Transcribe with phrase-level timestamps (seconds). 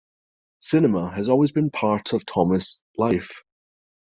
[0.57, 3.43] Cinema has always been a part of Thomas' life.